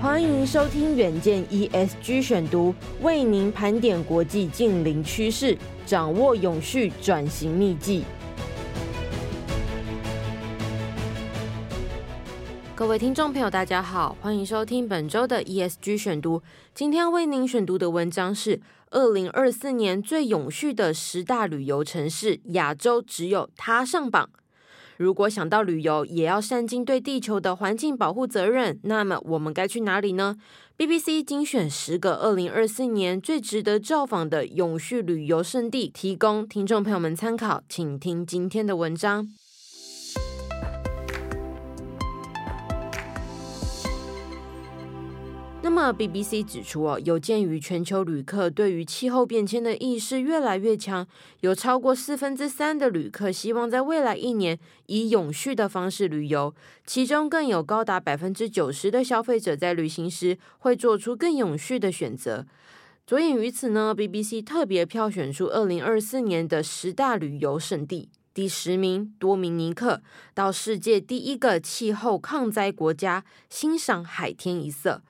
[0.00, 5.54] 欢迎收听远见 ESG 选读，为您盘点国际近邻趋势，
[5.84, 8.04] 掌握永续转型秘技。
[12.74, 16.42] 各位听众朋友，大家好，欢迎收听本周的 ESG 选读。
[16.74, 18.56] 今天为您选读的文章是
[18.88, 24.30] 《二零二四年最永续的十大旅游城市》，亚洲只有它上榜。
[25.00, 30.36] 如果想到旅游，也要善尽对地球的环境保护责任，那么我们该去哪里呢
[30.76, 37.62] ？BBC 精选十个二零二四年最值得造访的永续旅游胜地，提供听众朋友们参考。
[37.66, 39.26] 请听今天的文章。
[45.72, 51.06] 那么，BBC 指出哦，有鉴于全球旅客对于气候变迁的意识越来越强，
[51.42, 56.52] 有超过四分之三的旅客希望在未来一年以永续的方式旅游，
[56.84, 62.44] 其中更有高达百分之九十的消费者在旅行时会做出更永续的选择。
[63.06, 70.02] 着眼于此呢，BBC 特别票选出二零二四年的十大旅游胜地，第十名多明尼克，
[70.34, 75.02] 到世界第一个气候抗灾国家，欣赏海天一色。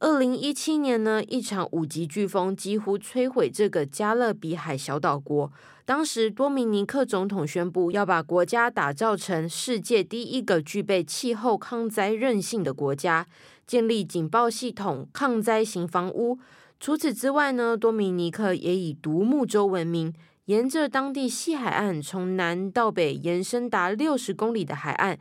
[0.00, 5.52] 二零一七年呢，一场五级飓风几乎摧毁这个加勒比海小岛国。
[5.84, 13.26] 当时，多明尼克总统宣布要把国家打造成世界第一个具备气候抗灾韧性的国家，
[13.66, 16.38] 建立警报系统、抗灾型房屋。
[16.78, 20.14] 除此之外呢，多明尼克也以独木舟闻名，
[20.46, 25.18] 沿着当地西海岸从南到北延伸达六十公里的海岸。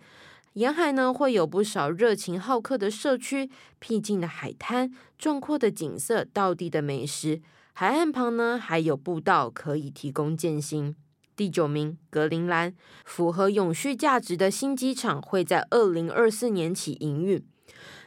[0.54, 7.42] 沿海呢，会有不少热情好客的社区、僻静的海滩、壮阔的景色、道地的美食。
[7.74, 10.96] 海岸旁呢，还有步道可以提供健行。
[11.36, 17.42] 第九名，格陵兰，符合永续价值的新机场会在二零二四年起营运。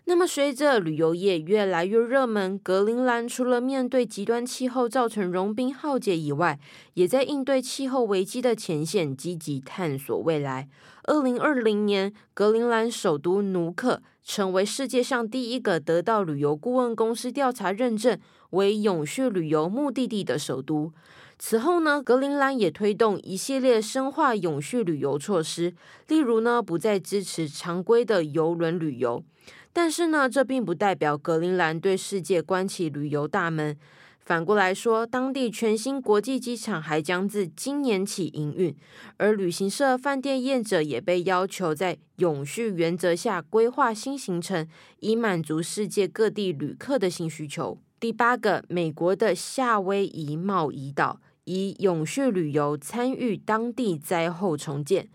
[0.04, 6.58] 那么，随着旅游业越来越热门，格陵兰除了面对极端气候造成融冰浩劫以外，
[6.94, 10.68] 也在应对气候危机的前线积极探索未来。
[11.04, 18.18] 二零二零年，格陵兰首都努克成为世界上第一个得到旅游顾问公司调查认证
[18.50, 20.92] 为永续旅游目的地的首都。
[21.38, 25.74] 此后呢，格陵兰也推动一系列深化永续旅游措施，
[26.08, 29.24] 例如呢，不再支持常规的邮轮旅游。
[29.72, 33.76] 但是呢，这并不代表格陵兰对世界关起旅游大门。
[34.24, 38.72] 反过来说，当地全新国际机场还将自今年起营运，
[39.16, 44.68] 而旅行社、饭店业者也被要求在永续原则下规划新行程，
[45.00, 47.76] 以满足世界各地旅客的新需求。
[47.98, 55.08] 第八个，美国的夏威夷茂宜岛以永续旅游参与当地灾后重建。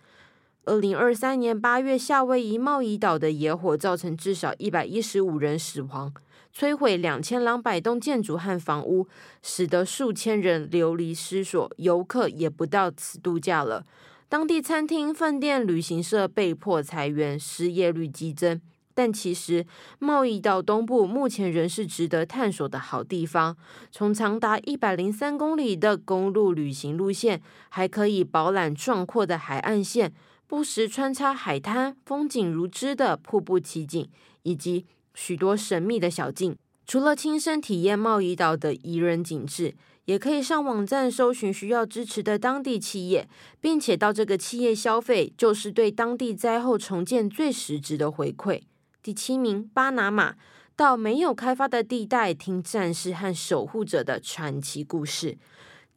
[0.68, 6.14] 二零二三年八月，夏威夷茂宜岛的野火造成至少一百一十五人死亡，
[6.54, 9.08] 摧毁两千两百栋建筑和房屋，
[9.42, 13.86] 使得数千人流离失所，游客也不到此度假了。
[14.28, 18.60] 当地餐厅、饭店、旅行社被迫裁员，失业率激增。
[18.94, 19.66] 但其实，
[20.00, 23.56] 茂宜岛东部目前仍是值得探索的好地方。
[23.90, 30.12] 从长达一百零三公里的公路旅行路线，还可以饱览壮阔的海岸线。
[30.47, 34.09] 不时穿插海滩，风景如织的瀑布奇景，
[34.44, 36.56] 以及许多神秘的小径。
[36.85, 39.75] 除了亲身体验茂宜岛的宜人景致，
[40.06, 43.28] 也可以上网站搜寻需要支持的当地企业，
[43.59, 48.62] 并且到这个企业消费，就是对当地灾后重建最实质的回馈。
[49.03, 50.36] 第七名，巴拿马，
[50.77, 55.38] 到没有开发的地带，听战士和守护者的传奇故事。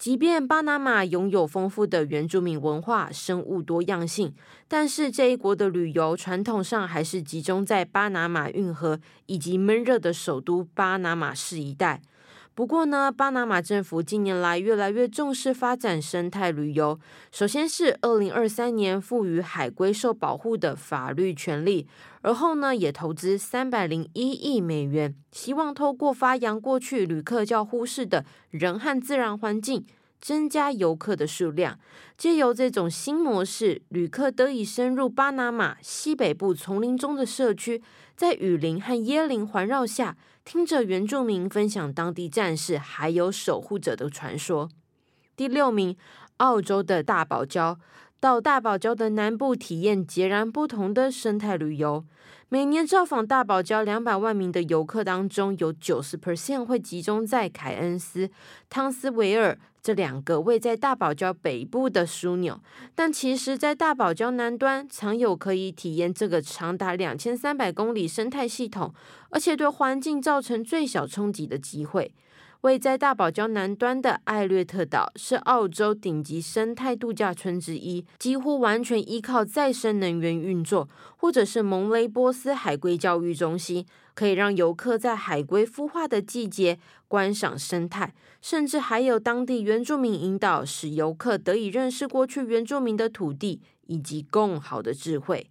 [0.00, 4.34] 即便巴拿马拥有丰富的原住民文化、生物多样性，
[4.66, 12.00] 但是这一国的旅游传统上还是集中在巴拿马运河以及闷热的首都巴拿马市一带。
[12.60, 17.00] 不过呢，巴拿马政府近年来越来越重视发展生态旅游。
[17.32, 21.88] 首先是二零二三年赋予海龟受保护的法律权利，
[22.20, 29.86] 而后呢，也投资三百零一亿美元，希望透过发扬过去旅客较忽视的人和自然环境、
[30.20, 31.78] 增加游客的数量。
[32.16, 37.82] 借由这种新模式，旅客得以深入巴拿马西北部丛林中的社区，
[38.14, 44.68] 在雨林和椰林环绕下，听着原住民分享当地战士还有守护者的传说。
[45.34, 45.96] 第六名，
[46.36, 47.78] 澳洲的大堡礁。
[48.20, 52.04] 到大堡礁的南部体验截然不同的生态旅游。
[52.50, 58.28] 每年造访大堡礁两百万名的游客当中，有九十 percent 会集中在凯恩斯、
[58.68, 62.60] 汤斯维尔这两个位在大堡礁北部的枢纽。
[62.94, 68.92] 但其实，在大堡礁南端，常有可以体验这个长达两千三百公里生态系统，
[69.30, 72.12] 而且对环境造成最小冲击的机会。
[72.62, 80.86] 位在大堡礁南端的艾略特岛是澳洲顶级生态度假村之一，几乎完全依靠再生能源运作，
[81.16, 86.78] 或者是蒙雷波斯海龟教育中心，可以让游客在海龟孵化的季节
[87.08, 88.12] 观赏生态，
[88.42, 95.46] 甚至还有当地原住民引导，使游客得以认识过去原住民的土地以及更好的智慧。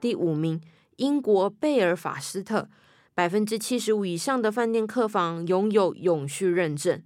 [0.00, 0.60] 第五名，
[0.96, 2.68] 英国贝尔法斯特，
[3.14, 7.02] 百分之七十五以上的饭店客房拥有永续认证。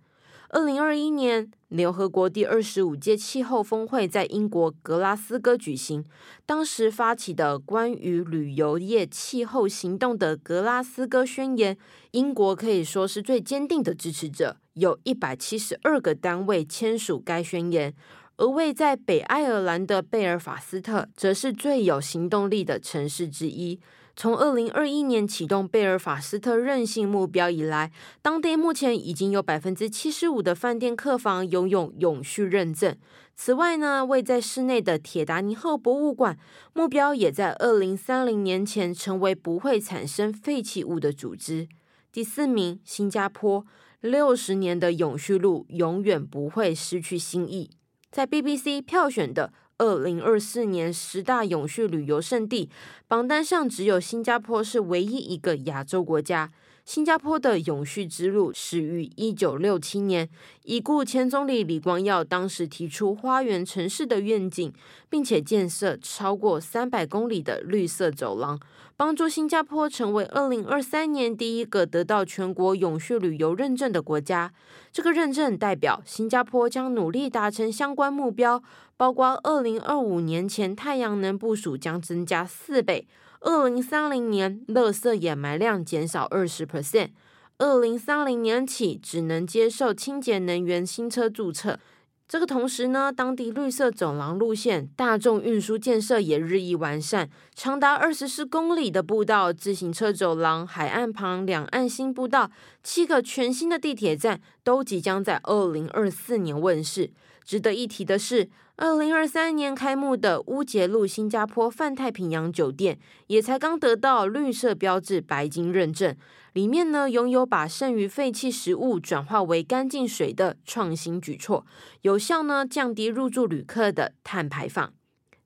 [0.51, 6.05] 二零二一年，联合国第二十五届气候峰会在英国格拉斯哥举行，
[6.47, 11.77] 当时发起的关于旅游业气候行动的格拉斯哥宣言，
[12.13, 17.93] 英国可以说是最坚定的支持者，有一百七十二个单位签署该宣言。
[18.37, 23.79] 而位在北爱尔兰的贝尔法斯特，则是最有行动力的城市之一。
[24.17, 27.93] 从二零二一年启动贝尔法斯特韧性目标以来，
[28.23, 32.97] 当地目前已经有百分之七十五的饭店客房拥有永续认证。
[33.37, 36.39] 此外呢，位在市内的铁达尼号博物馆，
[36.73, 41.69] 目标也在二零三零年前成为不会产生废弃物的组织。
[42.13, 43.65] 第四名，新加坡，
[44.01, 47.71] 六十年的永续路永远不会失去新意。
[48.15, 52.71] 在 BBC 票选的二零二四年十大永续旅游胜地
[53.09, 56.53] 榜单上，只有新加坡是唯一一个亚洲国家。
[56.85, 60.29] 新加坡的永续之路始于一九六七年，
[60.65, 64.71] 已故前总理李光耀当时提出花园城市的愿景，
[65.09, 68.61] 并且建设超过三百公里的绿色走廊，
[68.99, 74.53] 帮助新加坡成为二零二三年第一个得到全国永续旅游认证的国家。
[74.93, 78.63] 这个认证代表新加坡将努力达成相关目标，
[78.99, 83.09] 包括二零二五年前太阳能部署将增加四倍。
[83.45, 87.11] 二零三零年，垃圾掩埋量减少二十 percent。
[87.59, 91.79] 二零三零年起，只能接受清洁能源新车注册。
[92.27, 102.51] 这个同时呢，当地绿色走廊路线、大众运输建设也日益完善，长达二十四公里的步道、自行车走廊、海岸旁两岸新步道、
[102.83, 107.11] 七个全新的地铁站，都即将在二零二四年问世。
[107.45, 116.17] 值得一提的是，二零二三年开幕的乌节路新加坡泛太平洋酒店，也才刚得到绿色标志白金认证。
[116.55, 121.67] 里面呢，拥有把剩余废弃食物转化为干净水的创新举措，
[122.03, 124.93] 有效呢降低入住旅客的碳排放。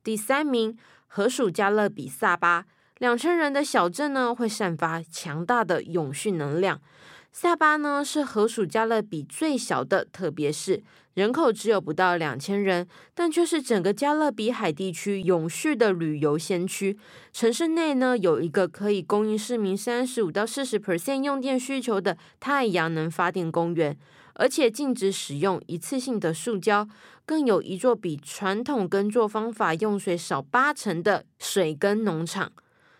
[0.05, 0.77] 第三名，
[1.07, 2.67] 荷属加勒比萨巴，
[2.99, 6.83] 两千人的小镇呢，会散发强大的永续能量。
[7.33, 10.83] 萨巴呢是荷属加勒比最小的特别市，
[11.19, 16.97] 人口只有不到两千人，但却是整个加勒比海地区永续的旅游先驱。
[17.33, 23.99] 城市内呢有一个可以供应市民三十五到四十 percent 用电需求的太阳能发电公园，
[24.35, 26.87] 而且禁止使用一次性的塑胶，
[27.27, 32.53] 更有一座比传统耕作方法用水少八成的水耕农场。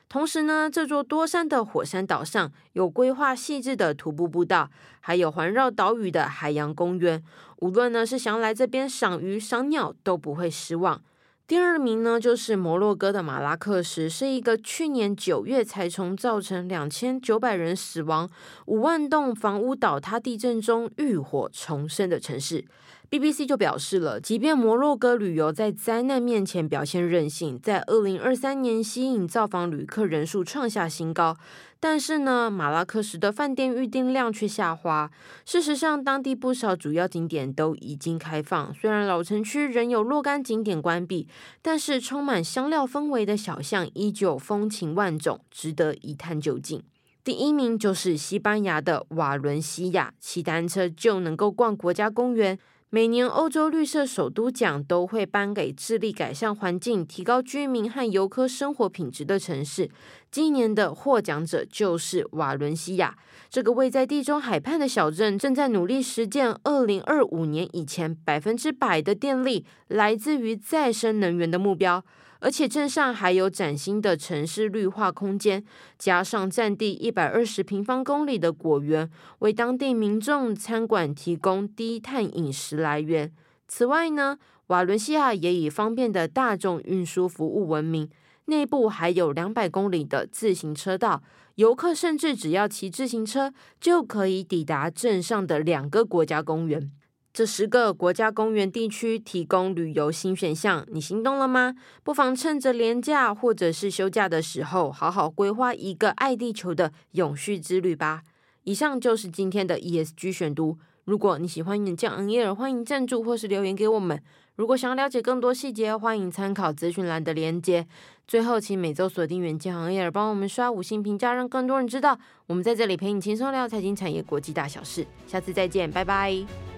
[0.09, 7.23] 同时呢，这座多山的火山岛上有规划细致的徒步步道，还有环绕岛屿的海洋公园。
[7.59, 11.03] 无论呢是想来这边赏鱼赏鸟，都不会失望。
[11.47, 18.31] 第二名呢，就是摩洛哥的马拉克什，是一个去年九月才从造成两千九百人死亡、
[18.67, 22.65] 五万栋房屋倒塌地震中浴火重生的城市。
[23.11, 31.35] BBC 就表示了，即便摩洛哥旅游在灾难面前表现韧性，在二零二三年吸引造访旅客人数创下新高，
[31.81, 35.11] 但是呢，马拉喀什的饭店预订量却下滑。
[35.47, 41.27] 事实上，当地不少主要景点都已经开放，虽然老城区仍有若干景点关闭，
[41.63, 46.83] 但是充满香料氛围的小巷依旧风情万种，值得一探究竟。
[47.25, 52.59] 第一名就是西班牙的瓦伦西亚，骑单车就能够逛国家公园。
[52.91, 59.91] 每年欧洲绿色首都奖都会颁给致力改善环境、提高居民和游客生活品质的城市。
[60.31, 63.15] 今年的获奖者就是瓦伦西亚。
[63.51, 72.03] 这个位在地中海畔的小镇，正在努力实践二零二五年以前百分之百的电力来自于再生能源的目标。
[72.41, 75.65] 而且镇上还有崭新的城市绿化空间，
[75.99, 83.33] 加上占地一百二十平方公里的果园，为当地民众餐馆提供低碳饮食来源。
[83.67, 88.09] 此外呢，瓦伦西亚也以方便的大众运输服务闻名，
[88.45, 91.23] 内部还有两百公里的自行车道，
[91.57, 96.91] 游客甚至只要骑自行车就可以抵达镇上的两个国家公园。
[97.39, 101.77] 这十个国家公园地区提供旅游新选项，你心动了吗？
[102.03, 108.25] 不妨趁着连假或者是休假的时候，好好规划一个爱地球的永续之旅吧。
[108.65, 110.79] 以上就是今天的 ESG 选读。
[111.05, 114.21] 如果你喜欢远见 On Air，欢迎赞助或是留言给我们。
[114.57, 117.87] 如果想要了解更多细节，欢迎参考资讯栏的连接。
[118.27, 122.19] 最后，请每周锁定远见 On Air，帮我们刷五星评价，让更多人知道
[122.49, 125.07] 我们在这里陪你轻松聊财经产业国际大小事。
[125.29, 126.78] 下次再见，拜拜。